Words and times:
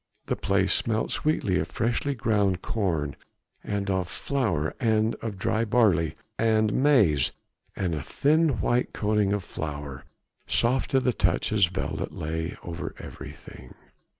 The 0.25 0.35
place 0.35 0.73
smelt 0.73 1.11
sweetly 1.11 1.59
of 1.59 1.67
freshly 1.67 2.15
ground 2.15 2.63
corn, 2.63 3.15
of 3.63 4.07
flour 4.09 4.73
and 4.79 5.13
of 5.21 5.37
dry 5.37 5.63
barley 5.63 6.15
and 6.39 6.73
maize, 6.73 7.33
and 7.75 7.93
a 7.93 8.01
thin 8.01 8.59
white 8.61 8.93
coating 8.93 9.31
of 9.31 9.43
flour 9.43 10.05
soft 10.47 10.89
to 10.89 10.99
the 11.01 11.13
touch 11.13 11.53
as 11.53 11.67
velvet 11.67 12.11
lay 12.11 12.57
over 12.63 12.95
everything. 12.97 13.75